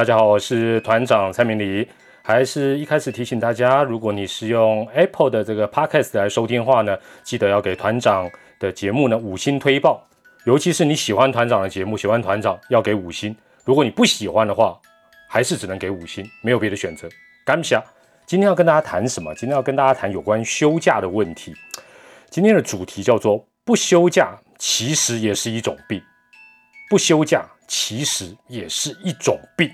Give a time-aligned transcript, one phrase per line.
[0.00, 1.86] 大家好，我是团长蔡明礼。
[2.22, 8.26] 还是一开始提醒大家，如果你是用 Apple 的这个 Podcast 来收听的话呢，记得要给团长
[8.58, 10.02] 的节目呢五星推报。
[10.46, 13.36] 尤其是你喜欢团长的节目，喜欢团长要给五星。
[13.62, 14.80] 如果你不喜欢的话，
[15.28, 17.06] 还是只能给五星，没有别的选择。
[17.44, 17.78] 感谢。
[18.24, 19.34] 今天要跟大家谈什么？
[19.34, 21.54] 今天要跟大家谈有关休假的问题。
[22.30, 26.02] 今天的主题叫做“不休假其实也是一种病”。
[26.88, 29.70] 不休假其实也是一种病。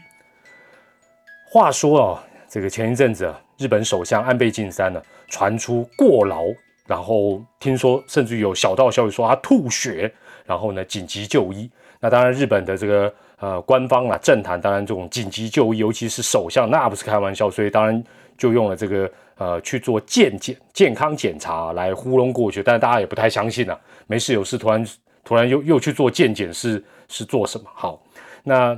[1.56, 6.44] 话说啊，这个前一阵子，日本首相安倍晋三呢传出过劳，
[6.86, 10.12] 然后听说甚至有小道消息说他吐血，
[10.44, 11.70] 然后呢紧急就医。
[11.98, 18.04] 那当然，日本的这个呃官方啊政坛，当然这种紧急就医，尤其是首相，那不是开玩笑，所以当然
[18.36, 22.62] 就用了这个呃去做健检、健康检查来糊弄过去。
[22.62, 24.86] 但是大家也不太相信啊，没事有事，突然
[25.24, 26.84] 突然又又去做健检是。
[27.08, 27.64] 是做什么？
[27.72, 28.02] 好，
[28.42, 28.76] 那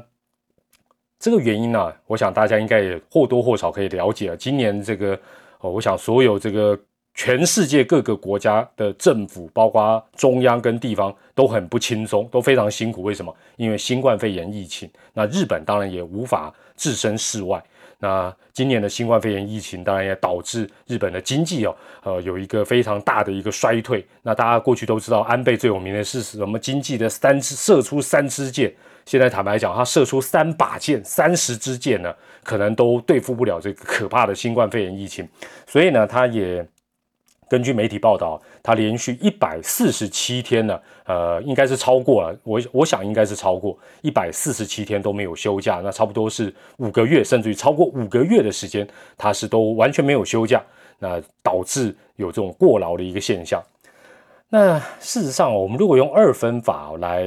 [1.18, 1.92] 这个原因呢？
[2.06, 4.36] 我想大家应该也或多或少可以了解。
[4.36, 5.18] 今年这个，
[5.60, 6.78] 哦，我想所有这个
[7.14, 13.02] 全世界各个国家的政府，包括中央跟地方，都很不轻松，都非常辛苦。
[13.02, 13.34] 为什么？
[13.56, 14.88] 因为新冠肺炎疫情。
[15.12, 17.60] 那日本当然也无法置身事外。
[18.00, 24.06] 那今年的新冠肺炎疫情，当然也导致日本的经济哦，呃，有一个非常大的一个衰退。
[24.22, 26.58] 那大家过去都知道，安倍最有名的是什么？
[26.58, 28.72] 经济的三支射出三支箭。
[29.04, 35.28] 现在坦白讲，他射出三把箭、三十支箭呢，可能都对付不了这个可怕的新冠肺炎疫情。
[35.66, 36.66] 所以呢，他也。
[37.50, 38.38] 根据媒体报道，
[38.68, 50.62] 他连续一百四十七天呢，呃，应该是超过了，我我想应该是超过一百四十七天都没有休假，那差不多是五个月，甚至于超过五个月的时间，他是都完全没有休假，
[50.98, 53.58] 那导致有这种过劳的一个现象。
[54.50, 57.26] 那事实上，我们如果用二分法来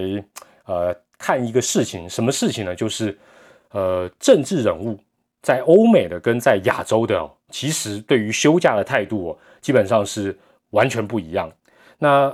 [0.65, 2.75] 呃看一个事情，什么事情呢？
[2.75, 3.17] 就是
[3.71, 4.95] 呃政治人物
[5.41, 9.37] 在欧美的跟在亚洲的，其实对于休假的态度哦。
[9.59, 10.37] 基本上是
[10.71, 11.49] 完全不一样。
[11.97, 12.33] 那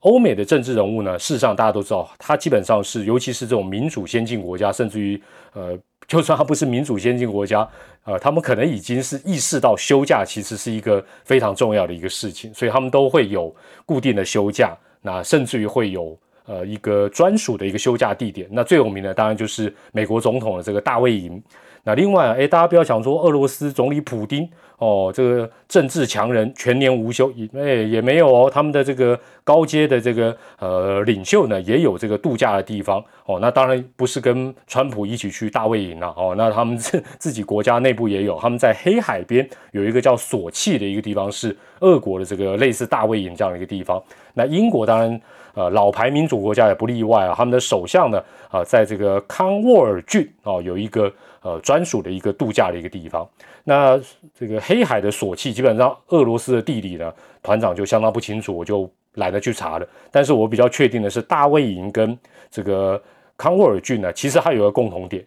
[0.00, 1.18] 欧美的政治人物呢？
[1.18, 5.22] 事实上，大家都知道，他基本上是，尤其是这种民主先进国家，甚至于，
[5.52, 7.68] 呃， 就算他不是民主先进国家，
[8.04, 13.54] 呃，他们可能已经是意识到休假其实是一个非常重要的一个事情，所以他们都会有
[13.84, 18.48] 固定的休假，那甚至于会有呃一个专属的一个休假地点。
[18.50, 21.42] 那最有名的当然就是美国总统的这个大卫营。
[21.84, 24.48] 那另外啊，哎，大家不要想说俄罗斯总理普京。
[24.80, 28.50] 哦，这个政治强人全年无休，也哎也没有哦。
[28.50, 33.38] 他们的这个高阶的这个呃领袖呢，也有这个度假的地方哦。
[33.42, 36.34] 那当然不是跟川普一起去大卫营了哦。
[36.34, 44.02] 那他们自自己国家内部也有，他们在黑海边有一个叫索契的一个地方，是俄国的这个类似大卫营这样的一个地方。
[44.32, 45.20] 那英国当然
[45.54, 47.34] 呃老牌民主国家也不例外啊。
[47.36, 51.12] 他们的首相呢啊，在这个康沃尔郡哦有一个
[51.42, 53.28] 呃专属的一个度假的一个地方。
[53.64, 54.00] 那
[54.34, 57.12] 这个黑海的索契，基本上俄罗斯的地理呢，
[57.42, 59.86] 团长就相当不清楚，我就懒得去查了。
[60.10, 62.18] 但是我比较确定的是，大卫营跟
[62.50, 63.00] 这个
[63.36, 65.24] 康沃尔郡呢，其实还有个共同点，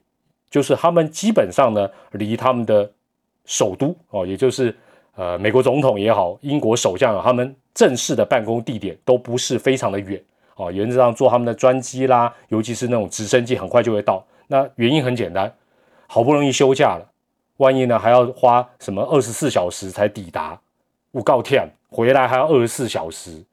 [0.50, 2.92] 就是他们基本上呢，离他们的
[3.46, 4.76] 首都哦，也就是
[5.16, 10.22] 呃美国总统也好，英国首相啊，他们正式的办公地点都不是非常的远
[10.56, 14.26] 哦，原则上坐他们的专机啦，尤其是那种直升机，很快就会到。
[14.48, 15.52] 那原因很简单，
[16.08, 17.10] 好不容易休假了。
[17.58, 20.60] 万一呢，还要花什么二十四小时才抵达？
[21.12, 23.44] 我告天，回来还要二十四小时，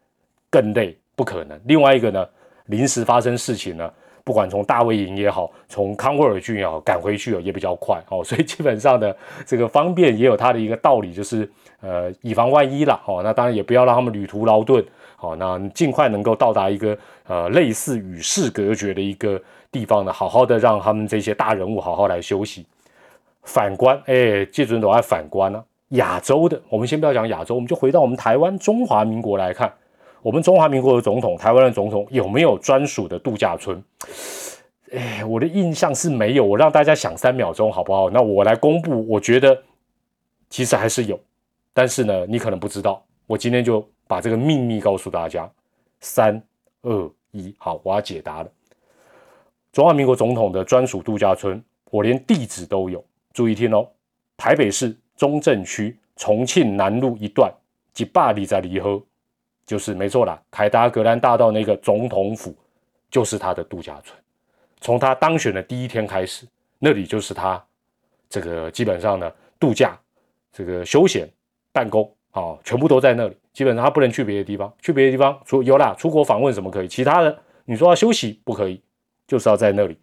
[0.50, 1.60] 更累，不可能。
[1.66, 2.26] 另外一个呢，
[2.66, 3.92] 临时发生事情呢，
[4.30, 8.22] 不管从大卫营也好，从康沃尔郡也好，赶回去也比较快哦。
[8.22, 9.12] 所以基本上呢，
[9.44, 13.00] 这个方便也有它的一个道理，就是呃，以防万一啦。
[13.06, 13.22] 哦。
[13.24, 14.84] 那当然也不要让他们旅途劳顿，
[15.16, 16.96] 好，那尽快能够到达一个
[17.26, 19.42] 呃类似与世隔绝的一个
[19.72, 22.64] 地方呢，好好的让他们这些大人物好好来休息。
[23.42, 25.60] 反观，哎，记准都爱反观呢。
[25.88, 29.72] 亚洲的，我们先不要讲亚洲，我们就回到我们台湾中华民国来看，
[30.22, 33.82] 我们中华民国的总统，台湾的总统有没有专属的度假村？
[34.92, 36.44] 哎，我的印象是没有。
[36.44, 38.10] 我让大家想三秒钟，好不好？
[38.10, 39.62] 那我来公布，我觉得
[40.50, 41.18] 其实还是有，
[41.72, 43.02] 但是呢，你可能不知道。
[43.26, 45.50] 我今天就把这个秘密告诉大家。
[46.00, 46.42] 三
[46.82, 48.50] 二一，好，我要解答了。
[49.72, 53.02] 中华民国总统的专属度假村，我连地址都有。
[53.32, 53.86] 注意听哦，
[54.36, 57.52] 台北市中正区重庆南路一段
[57.94, 59.00] 吉坝里在离合，
[59.66, 60.40] 就是没错啦。
[60.50, 62.54] 凯达格兰大道那个总统府
[63.10, 64.18] 就是他的度假村。
[64.80, 66.46] 从他当选的第一天开始，
[66.78, 67.62] 那里就是他
[68.28, 69.98] 这个基本上呢度假、
[70.52, 71.28] 这个休闲、
[71.72, 73.36] 办公啊，全部都在那里。
[73.52, 78.80] 基本上他不能去别的地方，去别的地方除有啦，出国访问什么可以，其他的你说要休息不可以，
[79.26, 79.98] 就是要在那里。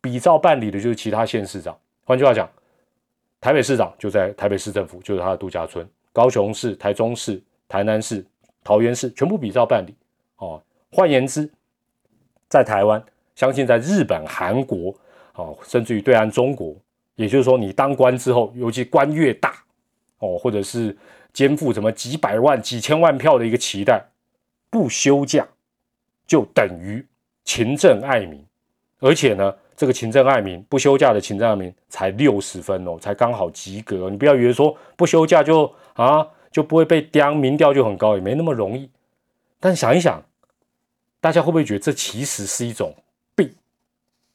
[0.00, 1.76] 比照办理的就是其他县市长。
[2.04, 2.48] 换句话讲，
[3.40, 8.24] 台北市长就在台北市政府，就是他的度假村；高雄市、台中市、台南市、
[8.64, 9.94] 桃园市全部比照办理。
[10.36, 11.50] 哦，换言之，
[12.48, 13.02] 在台湾，
[13.34, 14.94] 相信在日本、韩国，
[15.34, 16.74] 哦，甚至于对岸中国，
[17.16, 19.54] 也就是说，你当官之后，尤其官越大，
[20.18, 20.96] 哦，或者是
[21.32, 24.04] 肩负什么几百万、几千万票的一个期待，
[24.70, 25.46] 不休假
[26.26, 27.06] 就等于
[27.44, 28.44] 勤政爱民，
[29.00, 29.54] 而且呢。
[29.74, 34.08] 这个勤政爱民，不休假的勤政爱民才六十分哦，才刚好及格。
[34.08, 38.88] 你不要以为说不休假就啊就不会被刁，民调就很高，也没那么容易。
[39.58, 40.22] 但想一想，
[41.20, 42.94] 大家会不会觉得这其实是一种
[43.34, 43.52] 病，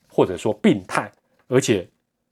[0.10, 1.12] 或者说病态，
[1.48, 1.88] 而且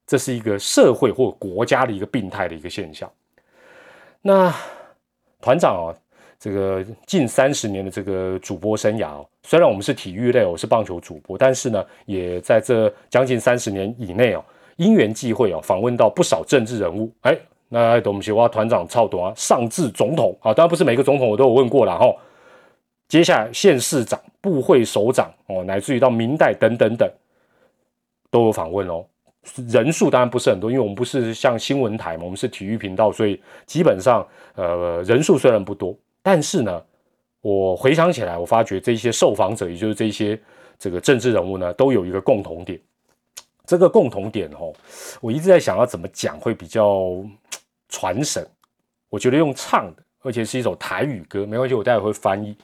[0.08, 3.10] 这是一个社会或国家的一个病态的一个现象？
[4.22, 4.54] 那
[5.40, 5.96] 团长啊。
[6.38, 14.46] 这个近三十年的这个主播生涯哦，虽然我们是体育类，我是棒球主播，但是呢，也在这将近三十年以内哦，
[14.76, 17.12] 因缘际会哦，访问到不少政治人物。
[17.22, 17.36] 哎，
[17.70, 22.16] 那董西哇团长超多啊，上至总统啊，当然不是每个总统我都有问过了哈。
[23.08, 27.10] 接下来县市长、部会首长哦，乃至于到明代等等等，
[28.32, 29.06] 都有访问哦。
[29.68, 34.26] 人数当然不是很多，因为我们不是像新闻台嘛，我们是体育频道，所以基本上
[34.56, 35.96] 呃人数虽然不多。
[36.24, 36.82] 但是呢，
[37.42, 40.40] 我回想起来，我发觉这些受访者，也就是这些
[40.80, 42.80] 这个政治人物呢，都有一个共同点。
[43.68, 44.74] 这个共同点哦，
[45.22, 47.24] 我一直在想要怎么讲会比较
[47.90, 48.48] 传神。
[49.10, 52.56] 我觉得用唱的，而且是一首台语歌，没关系，我待会会翻译。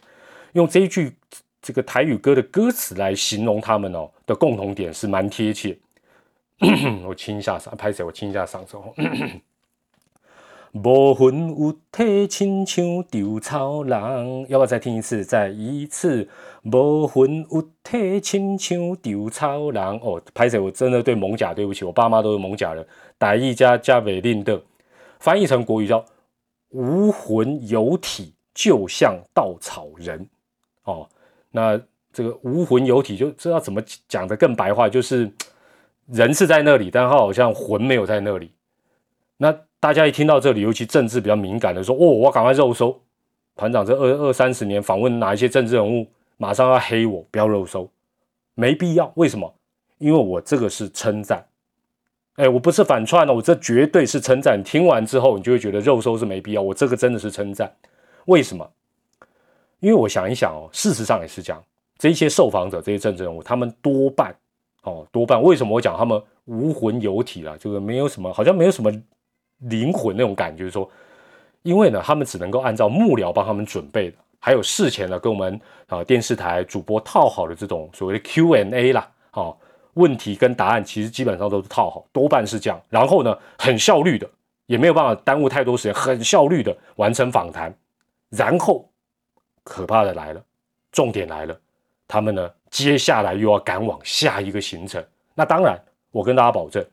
[0.54, 1.16] 用这一句
[1.62, 5.78] 这个台语歌的歌词来形容他们哦的共同点是蛮贴切。
[7.08, 8.06] 我清一下嗓，拍手？
[8.06, 8.78] 我清一下嗓子。
[10.74, 14.46] 无魂有体，亲像稻草人。
[14.48, 15.26] 要不要再听一次？
[15.26, 16.30] 再一次。
[16.64, 19.84] 无魂有体，亲像稻草人。
[20.02, 20.60] 哦，拍谁？
[20.60, 22.88] 我真的对蒙甲对不起，我爸妈都是蒙甲人。
[23.18, 24.62] 打一加加美令的，
[25.22, 26.04] 翻译成国语叫
[26.72, 30.28] 无魂有体，就像稻草人。
[30.84, 31.08] 哦，
[31.52, 31.80] 那
[32.12, 35.32] 这个无魂有体，就知道怎么讲的更白话，就是
[36.08, 38.52] 人是在那里，但他好像魂没有在那里。
[39.38, 39.58] 那。
[39.82, 43.02] 大家一听到这里，尤其政治比较敏感的，说：“哦，我赶快肉收
[43.56, 43.84] 团长。
[43.84, 46.06] 这二二三十年访问哪一些政治人物，
[46.38, 47.90] 马上要黑我，不要肉收，
[48.54, 49.12] 没必要。
[49.16, 49.52] 为什么？
[49.98, 51.44] 因为我这个是称赞，
[52.42, 54.64] 哎，我不是反串的，我这绝对是称赞。
[54.64, 56.62] 听完之后，你就会觉得肉收是没必要。
[56.62, 57.72] 我这个真的是称赞。
[58.26, 58.68] 为什么？
[59.80, 61.64] 因为我想一想哦，事实上也是这样。
[62.00, 64.36] 这些受访者，这些政治人物，他们多半
[64.82, 67.56] 哦，多半为什么我讲他们无魂有体了？
[67.60, 68.92] 就是没有什么，好像没有什么。
[69.70, 70.90] 灵魂那种感觉，就是说，
[71.62, 79.56] 因为呢，他们只能够按照幕僚帮他们准备的，还有事前呢跟我们啊电视台主播套好的这种所谓的 Q&A 啦，哦，
[79.94, 82.82] 问题跟答案其实基本上都是套好，多半是这样。
[82.90, 84.30] 然后呢，很效率的，
[84.66, 87.74] 也没有办法耽误太多时间，很效率的完成访谈。
[88.30, 88.90] 然后，
[89.64, 90.44] 可怕的来了，
[90.92, 91.60] 重点来了，
[92.08, 95.04] 他们呢接下来又要赶往下一个行程。
[95.36, 95.80] 那当然，
[96.12, 96.86] 我跟大家保证，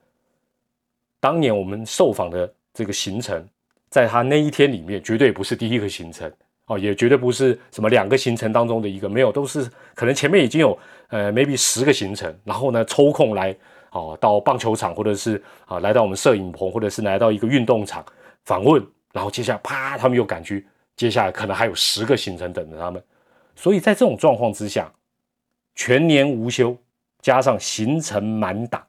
[1.19, 2.51] 当年我们受访的。
[2.71, 3.45] 这个行程，
[3.89, 6.31] 在他那一天里面，绝对不是第一个行程
[6.67, 10.77] 哦，也绝对不是什么两个行程当中的一个，没有，都是可能前面已经有
[11.09, 13.55] 呃，maybe 十个行程，然后呢，抽空来
[13.91, 18.03] 哦，到棒球场，或者是啊，来到我们摄影棚，或者是来到一个运动场
[18.45, 23.03] 访问，然后接下来啪，他们又赶去，接下来可能还有十个行程等着他们，
[23.55, 24.91] 所以在这种状况之下，
[25.75, 26.77] 全年无休，
[27.21, 28.81] 加上行程满档，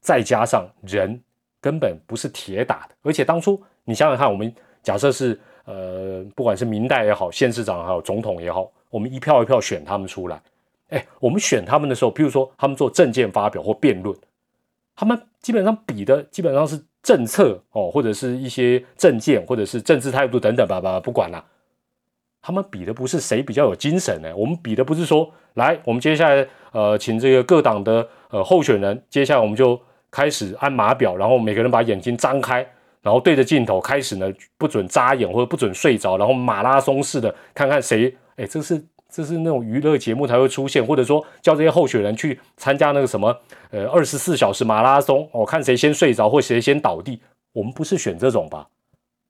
[0.00, 1.20] 再加上人。
[1.60, 10.40] 根本不是铁打的，而且当初你想想看，我们假设是呃，不管是明代也好，县市长还有总统也好，我们一票一票选他们出来，
[10.88, 14.16] 哎，我们选他们的时候，譬如说他们做政见发表或辩论，
[14.94, 21.44] 他们基本上比的基本上是政策哦，或者是一些政见，或者是政治态度等等吧吧，不管了，
[22.40, 29.80] 他们比的不是谁比较有精神呢，我们比的不是说来，我们接下来呃，请这个各党的呃候选人，接下来我们就。
[30.10, 32.66] 开始按码表，然后每个人把眼睛张开，
[33.02, 43.34] 然后对着镜头开始呢，不准眨眼或者不准睡着，然后马拉松式的看看谁，哎，这是这是那种娱乐节目才会出现，或者说叫这些候选人去参加那个什么
[43.70, 47.20] 呃二十四小时马拉松，哦，看谁先睡着或谁先倒地。
[47.52, 48.68] 我们不是选这种吧？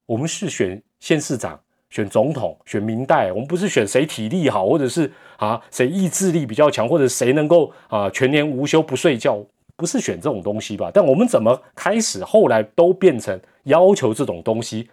[0.07, 1.59] 我们是选县市长、
[1.91, 9.45] 选总统、选明代，我们不是选谁体力好，或者是啊谁意志力比较强，或者谁能够啊全年无休不睡觉。
[9.77, 10.91] 不是选这种东西吧？
[10.93, 14.91] 但我们怎么开始，后来都变成要求这种东西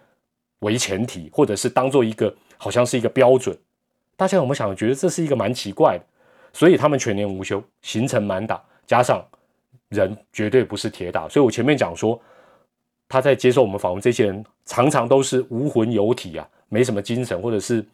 [0.59, 3.57] 为前提，或者是当做一个好像是一个标准？
[4.15, 6.05] 大家有没有想觉得这是一个蛮奇怪的？
[6.53, 9.21] 所以他们全年无休，行程满打，加上
[9.89, 12.17] 人绝对不是铁打，所以我前面讲说，
[13.09, 17.85] 他在接受我们访问，这些人常常都是无魂有体啊，没什么精神，或者是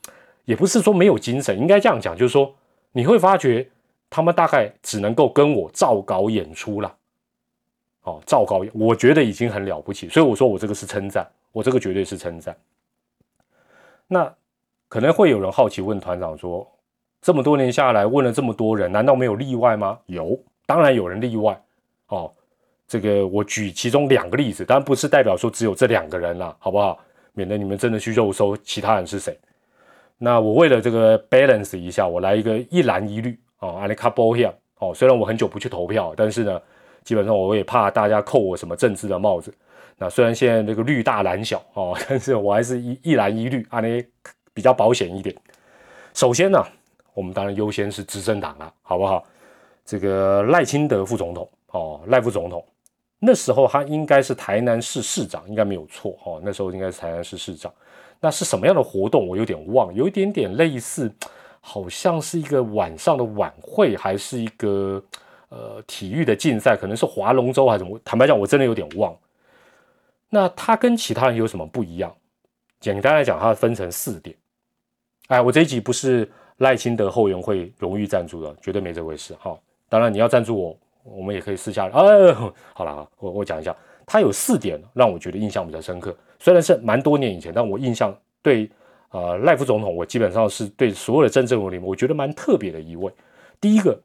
[0.46, 2.54] 也不是说没有精神，应该这样讲，就是说
[2.92, 3.68] 你会发觉
[4.10, 6.96] 他们大概只能够跟我照稿演出了，
[8.04, 12.56] 哦，照稿演，我觉得已经很了不起，所以我说我这个是称赞，我这个绝对是称赞。
[14.08, 14.32] 那
[14.91, 16.69] 可能会有人好奇问团长说，
[17.21, 19.98] 这么多年下来问了这么多人，难道没有例外吗？
[20.07, 21.57] 有，当然有人例外。
[22.10, 22.29] 哦，
[22.89, 27.00] 这个我举其中两个例子，当然不是代表说只有这两个人啦，好不好？
[27.31, 29.39] 免得你们真的去肉搜其他人是谁。
[30.17, 34.93] 那我为了这个 balance 一下，我来一个一蓝一绿哦，阿里卡波 here 哦。
[34.93, 36.62] 虽然我很久不去投票，但是呢，
[37.05, 39.53] 基本上我也怕大家扣我什么政治的帽子。
[39.98, 44.05] 那虽然现在这个绿大蓝小哦， 但是我还是一一蓝一绿，阿里
[44.53, 45.36] 比较保险一点。
[46.13, 46.63] 首先呢，
[47.13, 49.24] 我们当然优先是执政党了，好不好？
[49.86, 51.50] 这个赖清德副总统。
[51.72, 52.62] 哦，赖副总统
[53.17, 56.17] 那时候他应该是台南市市长，应该没有错。
[56.25, 57.72] 哦，那时候应该是台南市市长。
[58.20, 59.25] 那是什么样的活动？
[59.25, 61.10] 我有点忘，有一点点类似，
[61.62, 65.01] 好像是一个晚上的晚会，还是一个
[65.48, 67.98] 呃体育的竞赛，可能是划龙舟还是什么？
[68.03, 69.15] 坦白讲，我真的有点忘。
[70.29, 72.13] 那他跟其他人有什么不一样？
[72.82, 74.36] 简单来讲，它分成四点。
[75.28, 79.34] 哎，我这一集不是赖清德后援会荣誉赞助的，绝对没这回事。
[79.36, 79.58] 哈，
[79.88, 80.78] 当然你要赞助我。
[81.04, 82.34] 我们也可以私下哎，
[82.76, 86.16] 好了我我讲一下，他有四点让我觉得印象比较深刻。
[86.38, 88.70] 虽然是蛮多年以前，但我印象对
[89.10, 93.12] 呃赖副总统，我基本上是对所有的政治人物里面，我觉得蛮特别的一位。
[93.60, 94.00] 第一个，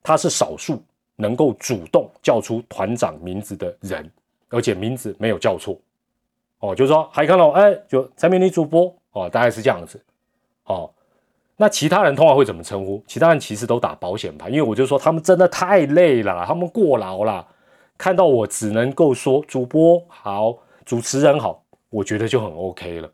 [0.00, 0.80] 他是少数
[1.16, 4.08] 能够主动叫出团长名字的人，
[4.50, 5.76] 而且名字没有叫错。
[6.60, 10.02] 哦，就是说还看到哎，就蔡明理主播哦，大概是这样子。
[10.64, 10.90] 哦。
[11.60, 13.02] 那其他人通常会怎么称呼？
[13.04, 17.44] 其他人其实都打保险牌，因为我就说他们真的太累了，他们过劳了。
[17.96, 21.60] 看到我只能够说主播好，主持人好，
[21.90, 23.10] 我觉得就很 OK 了。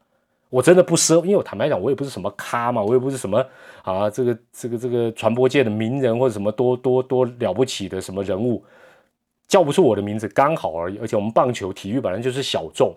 [0.50, 3.42] 我真的不奢，因为我坦白讲，我也不是什么咖嘛，我也不是什么
[3.82, 8.62] 啊，这个这个这个传播界的名人或者什么多多多了不起的什么人物，
[9.48, 10.98] 叫不出我的名字刚好而已。
[10.98, 12.94] 而且我们棒球体育本来就是小众，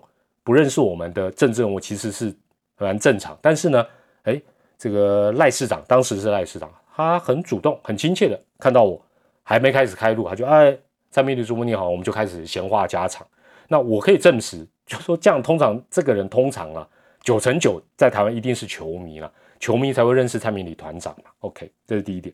[0.48, 2.34] 不认识我们的政治人物其实是
[2.78, 3.38] 蛮正常。
[3.42, 3.86] 但是呢，
[4.22, 4.40] 哎。
[4.80, 9.04] 这个赖市长当时是赖市长，他很主动、很亲切的看到我
[9.42, 10.78] 还没开始开路，他就哎，
[11.10, 13.26] 蔡明的主播你好，我们就开始闲话家常。
[13.66, 16.88] 那我可以证实，就说这样，通常这个人通常啊，
[17.24, 19.28] 九成九在台湾一定是球迷了，
[19.58, 21.30] 球迷才会认识蔡明理团长嘛。
[21.40, 22.32] OK，这是第一点。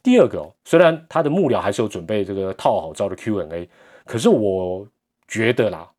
[0.00, 3.68] 第二个哦，虽然他的幕僚还是有准备这个套好招的 Q&A，
[4.04, 4.86] 可是我
[5.26, 5.90] 觉得啦，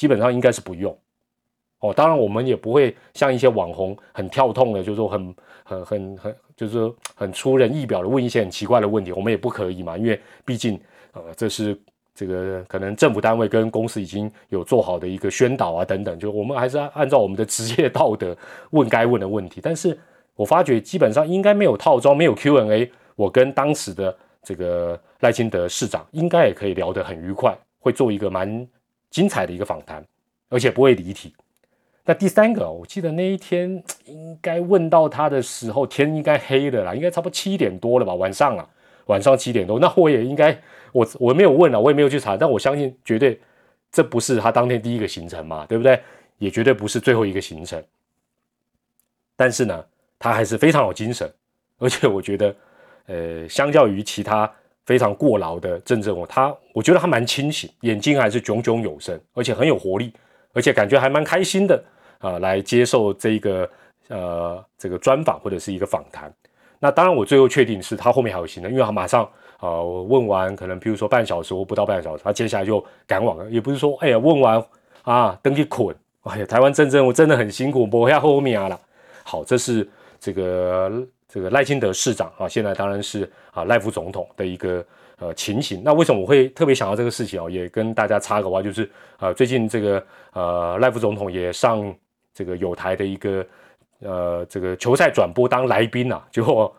[0.00, 0.96] 基本上应该是不用。
[1.80, 10.80] 哦，当然我们也不会像一些网红很跳痛的，就是说很很很很，就是说很出人意表的问一些很奇怪的问题，我们也不可以嘛，因为毕竟
[11.12, 11.78] 呃这是
[12.14, 18.34] 这个可能政府单位跟公司已经有做好的一个宣导啊等等，就我们还是按照我们的职业道德
[18.70, 19.60] 问该问的问题。
[19.62, 19.98] 但是
[20.34, 28.66] 我发觉基本上应该没有套装，没有 Q&A，我跟当时的这个赖清德市长应该也可以聊得很愉快，会做一个蛮
[29.10, 30.04] 精彩的一个访谈，
[30.48, 31.34] 而且不会离题。
[32.04, 38.68] 那第三个，我记得那一天应该问到他的时候，天应该黑的啦，应该差不多七点多了吧，晚上了，
[39.06, 39.78] 晚上七点多。
[39.78, 40.58] 那我也应该，
[40.92, 43.38] 我我没有问了，我也没有去查，但我相信绝对
[43.92, 46.00] 这不是他当天第一个行程嘛，对不对？
[46.38, 47.82] 也绝对不是最后一个行程。
[49.36, 49.84] 但是呢，
[50.18, 51.30] 他还是非常有精神，
[51.78, 52.56] 而且我觉得，
[53.06, 54.50] 呃，相较于其他
[54.90, 60.12] 非常过劳的郑政我，他我觉得他蛮清醒，眼睛还是炯炯有神，而且很有活力，
[60.52, 61.80] 而且感觉还蛮开心的。
[62.18, 63.70] 啊，来接受这一个
[64.08, 66.28] 呃这个专访或者是一个访谈。
[66.80, 69.22] 那当然，我最后确定是他后面还有行程，因为他马上
[69.58, 73.48] 啊问完，可能比如说半小时或不到半小时，他接下来就赶往了。
[73.48, 74.60] 也不是说，哎呀，问完
[75.02, 75.94] 啊登记捆，
[76.24, 78.76] 哎呀，台湾政治我真的很辛苦，播下后面了。
[79.22, 80.90] 好，这是这个
[81.32, 84.84] 这个赖清德市长啊，现在当然是啊赖副总统的一个
[85.18, 85.80] 呃情形。
[85.84, 87.48] 那为什么我会特别想到这个事情哦？
[87.48, 91.94] 也跟大家插个话，就是呃最近这个呃赖副总统也上。
[92.32, 93.44] 这个有台的一个
[93.98, 96.72] 呃，这个球赛转播当来宾啊，就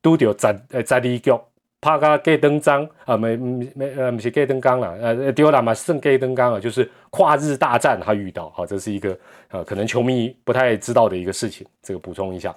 [0.00, 1.38] 都得在呃在一个
[1.82, 9.16] 帕加盖登章啊，没没呃不是盖登冈了，呃丢了嘛圣盖登冈啊，就是跨日大战他遇到，好，这是一个
[9.50, 12.52] 呃可能球迷不太知道的一个事情，这个补充一下。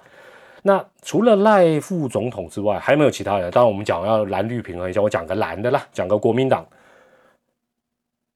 [0.62, 3.50] 那除了赖副总统之外，还有没有其他人？
[3.50, 6.66] 当然我们讲要蓝绿平衡一下，我讲个蓝的啦，讲个国民党。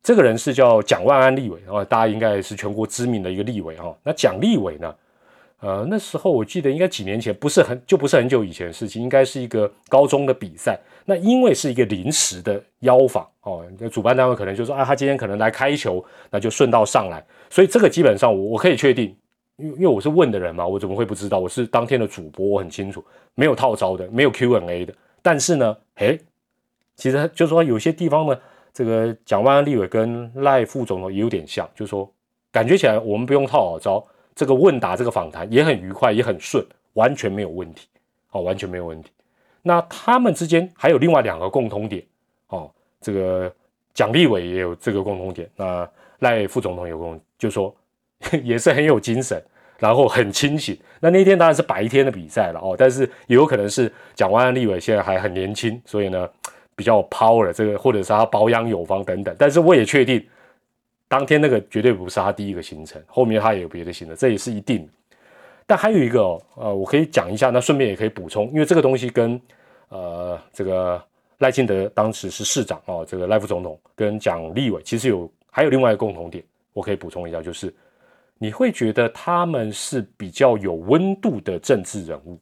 [0.03, 3.95] 这个人是叫蒋万安立委，啊，大家应该是全国知名的一个立委哈。
[4.03, 4.95] 那蒋立委呢，
[5.61, 10.79] 呃，那时候我记得应该几年前，不是很就不是很久以前的事情，应该是一个高中的比赛。
[11.07, 17.25] 那因为是一个临时的邀访哦，那主办单位可能就说啊，他今天可能来开球，那就顺道上来。
[17.49, 19.15] 所以这个基本上我我可以确定，
[19.57, 21.39] 因为因为我是问的人嘛，我怎么会不知道？
[21.39, 24.95] 我是当天的主播，我很清楚，没有套招的，没有 Q&A 的。
[25.23, 26.19] 但是呢，诶，
[26.97, 28.39] 其实就是说有些地方呢，
[28.73, 32.11] 这个蒋万安立委跟赖副总统也有点像，就是说
[32.51, 37.87] 感觉起来我们不用套好招，这个问答这个访谈也很愉快，也很顺，完全没有问题，
[38.33, 39.11] 哦，完全没有问题。
[39.63, 42.05] 那他们之间还有另外两个共通点，
[42.49, 42.71] 哦，
[43.01, 43.51] 这个
[43.95, 47.75] 蒋立伟也有这个共通点，那赖副总统有共，就说
[48.43, 49.43] 也是很有精神，
[49.79, 50.79] 然后很清醒。
[51.01, 56.29] 那那天当然是白天的比赛了哦，但是也有可能是蒋万安立伟现在还很年轻，所以呢
[56.75, 59.35] 比较 power 这个，或者是他保养有方等等。
[59.39, 60.25] 但是我也确定，
[61.09, 64.89] 当天那个绝对不是他第一个行程，后面他也有别的行程，这也是一定。
[65.67, 69.41] 但还有一个哦，呃，我可以讲一下，那顺便也可以补充，因为这个东西跟
[69.89, 71.03] 呃这个
[71.39, 77.73] 赖清德当时是市长哦，这个赖副总统跟蒋立伟其实有还有另外一个共同点，我可以补充一下，就是
[78.39, 82.39] 你会觉得他们是比较有温度的政治人物。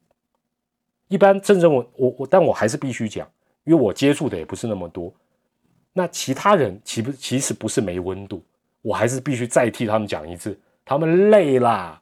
[1.07, 3.27] 一般政治人物，我我但我还是必须讲，
[3.63, 5.13] 因为我接触的也不是那么多。
[5.93, 8.43] 那其他人其不其实不是没温度，
[8.81, 11.99] 我还是必须再替他们讲一次，他们累啦。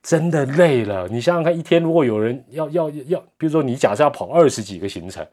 [0.00, 5.26] 真的累了，你想想看，一天如果有人要要要，比如说你假设要跑二十几个行程，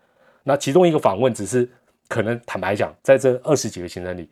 [0.44, 1.70] 那其中一个访问只是
[2.10, 4.29] 可能坦白讲，在这二十几个行程里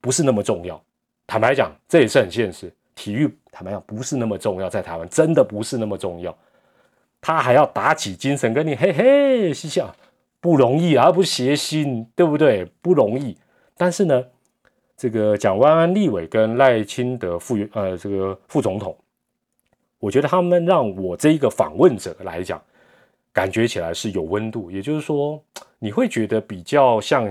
[0.00, 0.82] 不是那么重要。
[1.30, 2.68] 坦白讲，这也是很现实。
[2.96, 6.36] 体育坦白讲不是那么重要，在台湾真的不是那么重要。
[7.20, 9.94] 他还要打起精神跟你嘿嘿嬉笑，
[10.40, 12.64] 不容易啊，而不是谐心，对不对？
[12.82, 13.38] 不容易。
[13.76, 14.24] 但是呢，
[14.96, 18.96] 这个蒋万安立委跟赖清德副呃这个副总统。
[20.00, 22.60] 我觉得他们让我这一个访问者来讲，
[23.32, 25.40] 感觉起来是有温度，也就是说，
[25.78, 27.24] 你会觉得比较像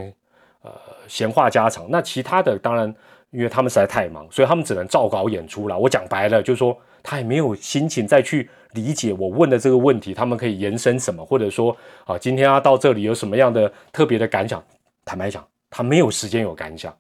[0.62, 0.72] 呃
[1.06, 1.92] 闲话家常。
[1.92, 2.96] 那其他的当然，
[3.32, 5.78] 因为他们实在太忙，所以他们只能照稿演出了。
[5.78, 14.64] 我讲白了，就是说他也没有心情再去理解我问的这个问题，他们可以延伸什么，或者说啊，今天他到这里有什么样的特别的感想？
[15.06, 16.96] 坦白讲，他没有时间有感想，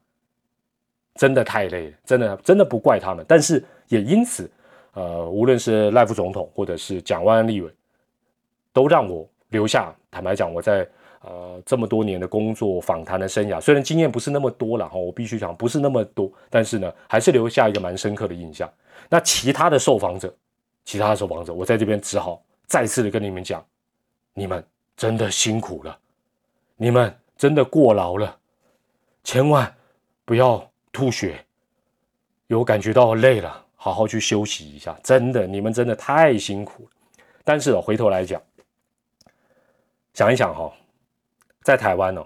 [1.15, 4.49] 真的太累了，真的真的不怪他们，但是也因此。
[4.93, 7.71] 呃，无论是赖副总统或者是蒋万安立委，
[8.73, 9.95] 都让我留下。
[10.09, 10.85] 坦白讲，我在
[11.21, 18.71] 呃这么多年的工作访谈的生涯，虽然经验不是那么多了哈，我必须讲不是那么多，但是呢，还是留下一个蛮深刻的印象。
[19.09, 20.33] 那其他的受访者，
[20.85, 23.65] 其他的受访者，我在这边只好再次的跟你们讲，
[24.33, 24.63] 你们
[24.95, 25.97] 真的辛苦了，
[26.75, 28.37] 你们真的过劳了，
[29.23, 29.73] 千万
[30.25, 31.43] 不要吐血，
[32.47, 33.65] 有感觉到累了。
[33.81, 36.89] 好好去休息一下，真的，你们真的太辛苦了。
[37.45, 38.41] 但是哦，回头来讲，
[40.13, 40.69] 想一想哈，
[41.63, 42.25] 在台湾哦，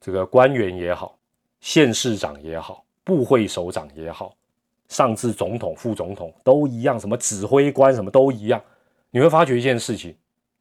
[0.00, 1.18] 这个官员也好，
[1.60, 4.34] 县市长也好，部会首长也好，
[4.88, 8.60] 上至总统、副总统都一样，什么指挥官什么都一样。
[9.10, 10.14] 你会发觉一件事情，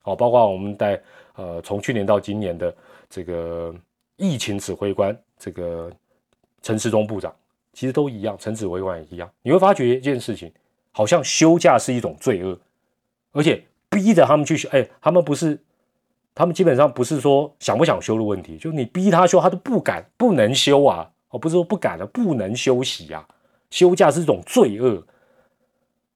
[0.03, 1.01] 哦，包括我们在
[1.35, 2.75] 呃，从去年到今年的
[3.09, 3.73] 这个
[4.15, 5.91] 疫情指挥官，这个
[6.61, 7.33] 陈时中部长。
[7.75, 9.27] 其实都一样，陈指挥官也一样。
[9.41, 10.53] 你会发觉一件事情，
[10.91, 12.55] 好像休假是一种罪恶，
[13.31, 14.69] 而且逼着他们去休。
[14.69, 15.59] 哎，他们不是，
[16.35, 21.09] 他们基本上不是说想不想休的问题，就你逼他休，他都不敢，不能休啊。
[21.29, 23.25] 哦，不是说不敢了，不能休息呀。
[23.69, 25.03] 休假是一种罪恶，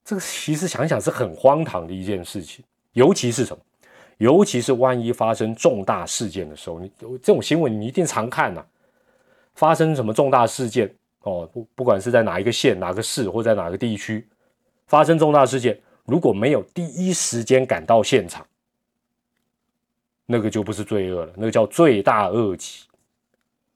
[0.05, 2.63] 这个其实想想是很荒唐的一件事情。
[2.93, 3.63] 尤其是什么？
[4.17, 8.63] 尤其是万一发生重大事件的时候，你这种新闻你一定常看呐。
[9.55, 10.91] 发生什么重大事件？
[11.21, 14.27] 哦，不，不管是在哪一个县、哪个市，或在哪个地区
[14.85, 18.45] 发生重大事件，如果没有第一时间赶到现场，
[20.27, 22.85] 那个就不是罪恶了，那个叫罪大恶极。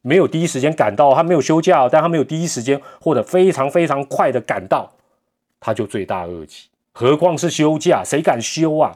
[0.02, 4.94] 没有第一时间赶到，他没有休假，但他没有第一时间或者非常非常快的赶到，
[5.60, 6.70] 他就罪大恶极。
[6.92, 8.96] 何况是休假，谁敢休啊？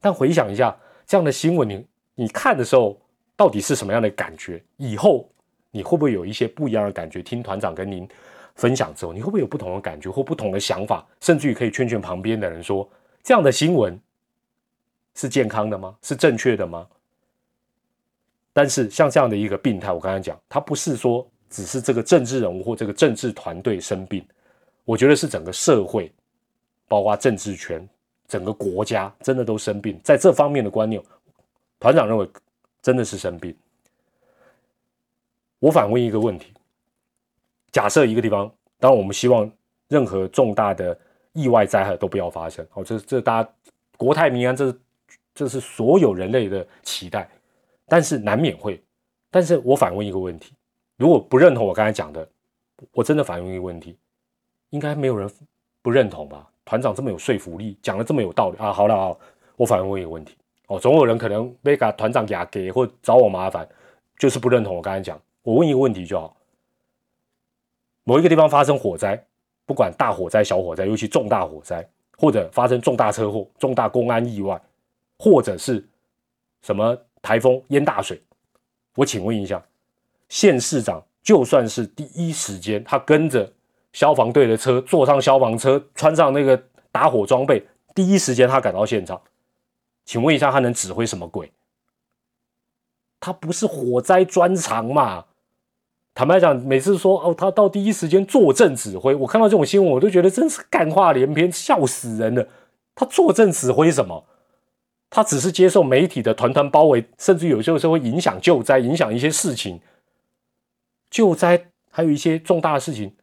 [0.00, 3.00] 但回想一下这样的新闻，你你看的时候，
[3.34, 4.62] 到底是什么样的感觉？
[4.76, 5.26] 以后。
[5.76, 7.20] 你会不会有一些不一样的感觉？
[7.20, 8.08] 听团长跟您
[8.54, 11.04] 分享之后，你会不会有不同的感觉或不同的想法？
[11.20, 12.88] 甚至于可以劝劝旁边的人说：
[13.24, 14.00] 这样的新闻
[15.14, 15.96] 是健康的吗？
[16.02, 16.86] 是正确的吗？
[18.52, 24.24] 但是像这样的一个病态，我刚才讲，他不是说只是这个政治人物或这个政治团队生病，
[24.84, 26.12] 我觉得是整个社会，
[26.86, 27.88] 包括政治圈、
[28.28, 30.00] 整个国家，真的都生病。
[30.04, 31.02] 在这方面的观念，
[31.80, 32.28] 团长认为
[32.80, 33.56] 真的是生病。
[35.58, 36.52] 我反问一个问题：
[37.72, 38.48] 假设一个地方，
[38.78, 39.50] 当然我们希望
[39.88, 40.96] 任何重大的
[41.32, 42.64] 意外灾害都不要发生。
[42.74, 43.50] 哦，这这大家
[43.96, 44.76] 国泰民安，这
[45.34, 47.28] 这是所有人类的期待。
[47.86, 48.82] 但是难免会，
[49.30, 50.54] 但是我反问一个问题：
[50.96, 52.26] 如果不认同我刚才讲的，
[52.92, 53.96] 我真的反问一个问题，
[54.70, 55.30] 应该没有人
[55.82, 56.48] 不认同吧？
[56.64, 58.72] 团长这么有说服力，讲的这么有道理啊！
[58.72, 59.16] 好了啊，
[59.56, 60.34] 我反问一个问题
[60.68, 63.68] 哦，总有人可能被给团长压给或找我麻烦，
[64.18, 65.20] 就是不认同我刚才讲。
[65.42, 66.34] 我问一个问题就好：
[68.04, 69.22] 某一个地方发生火灾，
[69.66, 74.58] 不管大火灾、小火灾，尤其重大火灾，或者发生重大车祸、重大公安意外，
[75.24, 75.82] 或者是
[76.60, 78.20] 什么台风淹大水，
[78.96, 79.64] 我请问一下，
[80.28, 83.50] 县市长就算是第一时间他跟着。
[83.94, 86.60] 消防队的车，坐上消防车，穿上那个
[86.90, 89.22] 打火装备，第一时间他赶到现场。
[90.04, 91.52] 请问一下，他能指挥什么鬼？
[93.20, 95.26] 他不是火灾专长嘛？
[96.12, 102.48] 坦白讲，每次说哦，他到第一时间坐镇指挥，我看到这种新闻，我都觉得真是干话连篇，笑死人了。
[102.96, 104.24] 他坐镇指挥什么？
[105.10, 109.80] 他只是接受媒体的团团包围，甚至有些时候会影响救灾，影响一些事情。
[111.10, 113.14] 救灾还有一些重大的事情。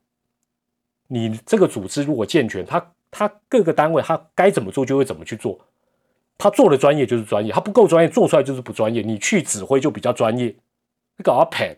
[1.08, 5.60] 你这个组织如果健全，他他各个单位他该怎么做就会怎么去做，
[6.38, 9.02] 他做的专业就是专业，他不够专业做出来就是不专业。
[9.02, 10.46] 你去指挥就比较专业，
[11.18, 11.76] 你搞阿 pen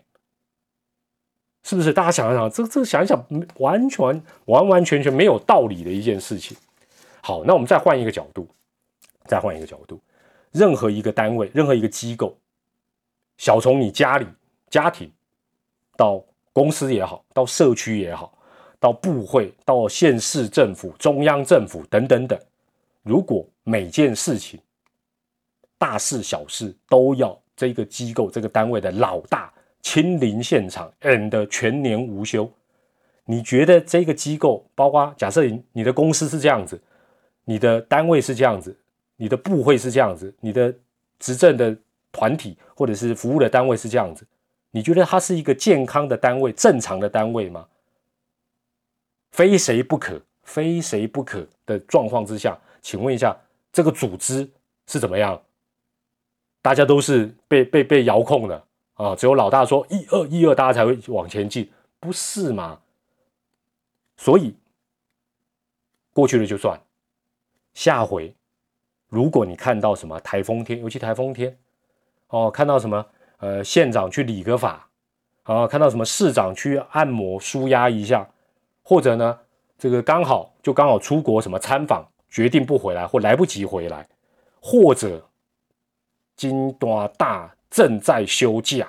[1.63, 1.91] 是不是？
[1.91, 3.25] 大家想一想，这这想一想，
[3.57, 6.55] 完全完完全全没有道理的一件事情。
[7.21, 8.47] 好，那我们再换一个角度，
[9.25, 9.99] 再换一个角度，
[10.51, 12.37] 任何一个单位，任何一个机构，
[13.37, 14.27] 小从你家里
[14.69, 15.11] 家庭，
[15.95, 18.37] 到公司也好，到社区也好。
[18.79, 22.37] 到部会、到县市政府、中央政府等等等，
[23.01, 24.59] 如果每件事情、
[25.77, 32.51] 大事小事都要这个机构、这个单位的老大亲临现场，and 全年无休，
[33.23, 36.77] 你觉得这个机构，包括假设你的公司是这样子，
[37.45, 38.77] 你的单位是这样子，
[39.15, 40.73] 你的部会是这样子，你的
[41.19, 41.75] 执政的
[42.11, 44.25] 团体或者是服务的单位是这样子，
[44.71, 47.67] 你觉得它是一个健康的单位、正常的单位吗？
[49.31, 53.35] 非谁不可，非谁不可的状况之下，请问一下，
[53.71, 54.49] 这个组织
[54.87, 55.41] 是怎么样？
[56.61, 62.79] 大家都是被被被遥控的啊，只有老大说一二一二，大家才会往前进，不是吗？
[64.15, 64.55] 所以
[66.13, 66.79] 过去了就算，
[67.73, 68.33] 下回
[69.13, 71.55] 如果你看到什么台风天，尤其台风天
[72.29, 73.05] 哦，看到什么
[73.37, 74.89] 呃县长去理个法
[75.43, 78.27] 啊，看到什么市长去按摩舒压一下。
[78.81, 79.39] 或者呢，
[79.77, 84.09] 这个刚好就刚好出国什么参访，决定不回来或来不及回来，
[84.59, 85.23] 或者
[86.35, 88.87] 金端大正在休假。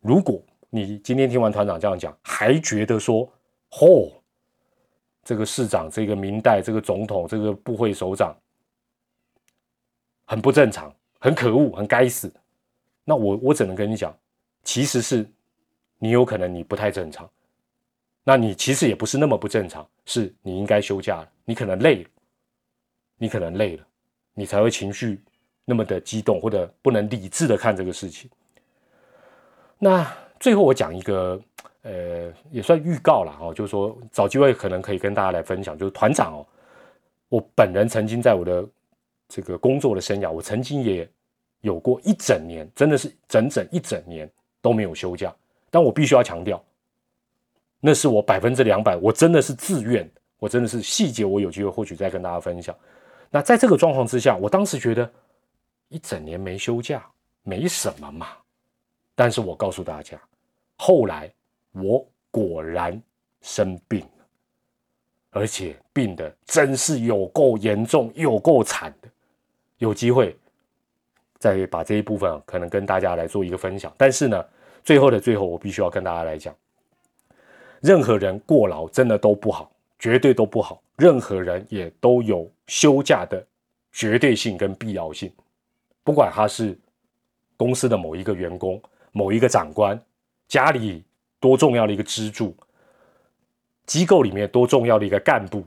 [0.00, 3.30] 如果你今天听完团长这样讲，还觉得说，
[3.70, 4.10] 嚯，
[5.24, 8.36] 这个市长、这个明代、这个总统、这个部会首长
[10.24, 12.32] 很不正常、很可恶、很该死，
[13.04, 14.16] 那我我只能跟你讲，
[14.64, 15.28] 其实是
[15.98, 17.28] 你有可能你不太正常。
[18.22, 22.10] 那你其实也不是那么不正常，是你应该休假了，你可能累了，
[23.16, 23.86] 你可能累了，
[24.34, 25.22] 你才会情绪
[25.64, 28.30] 那么的激动，或者不能理智的看这个事情。
[29.78, 30.06] 那
[30.38, 31.40] 最后我讲一个，
[31.82, 36.46] 呃，也算预告了哦，就是说找机会可能可以跟大家来分享，就是团长哦，
[37.28, 38.68] 我本人曾经在我的
[39.28, 41.08] 这个工作的生涯，我曾经也
[41.60, 45.34] 有过一整年，真的是整整一整年都没有休假，
[45.70, 46.62] 但我必须要强调。
[47.80, 50.06] 那是我百分之两百，我真的是自愿，
[50.38, 52.76] 我真的是细节，我有机会或许再跟大家分享。
[53.30, 55.10] 那在这个状况之下，我当时觉得
[55.88, 57.06] 一整年没休假
[57.42, 58.26] 没什么嘛，
[59.14, 60.20] 但是我告诉大家，
[60.76, 61.32] 后来
[61.72, 63.00] 我果然
[63.40, 64.26] 生病了，
[65.30, 69.08] 而且病的真是有够严重，有够惨的。
[69.78, 70.36] 有机会
[71.38, 73.92] 再把这一部分啊可能跟大家来做一个分享。
[73.96, 74.44] 但是呢，
[74.84, 76.54] 最后的最后，我必须要跟大家来讲。
[77.80, 80.82] 任何人过劳真的都不好，绝对都不好。
[80.96, 83.42] 任何人也都有休假的
[83.90, 85.32] 绝对性跟必要性，
[86.04, 86.78] 不管他是
[87.56, 88.78] 公司的某一个员工、
[89.12, 89.98] 某一个长官、
[90.46, 91.02] 家里
[91.40, 92.54] 多重要的一个支柱、
[93.86, 95.64] 机构里面多重要的一个干部、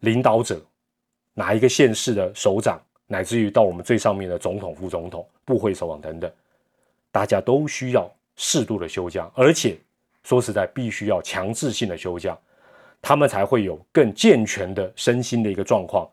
[0.00, 0.60] 领导者、
[1.34, 6.30] 哪一个县市的首长，乃至于到我们最上面的总统、副总统、部会首长等等，
[7.10, 9.76] 大家都需要适度的休假，而且。
[10.22, 12.38] 说实在，必须要强制性的休假，
[13.00, 16.06] 他们才会有更健全的身心的一个状况。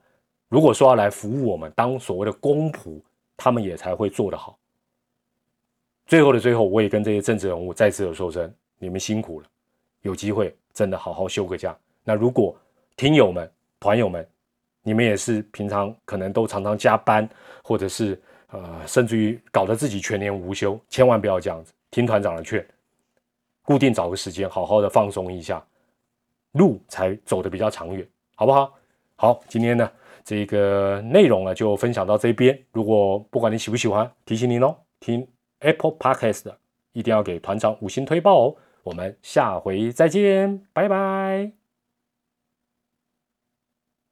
[0.47, 3.01] 如果说要来服务我们，当所谓的公仆，
[3.35, 4.57] 他们也才会做得好。
[6.05, 9.47] 最后的最后，我也跟这些政治人物再次的说声：你们辛苦了，
[10.01, 11.77] 有机会真的好好休个假。
[12.03, 12.55] 那如果
[12.95, 14.27] 听友们、团友们，
[14.81, 17.27] 你们也是平常可能都常常加班，
[17.63, 22.65] 或者是呃，甚至于搞得自己全年无休，千万不要这样子，听团长的劝，
[23.63, 25.61] 固定找个时间，好好的放松一下，
[26.53, 28.73] 路才走得比较长远，好不好？
[29.15, 29.91] 好，今天呢，
[30.23, 32.57] 这个内容呢就分享到这边。
[32.71, 35.27] 如果不管你喜不喜欢，提醒您哦，听
[35.59, 36.57] Apple Podcast 的
[36.93, 38.55] 一定要给团长五星推报哦。
[38.87, 41.56] 我们下回再见，拜拜。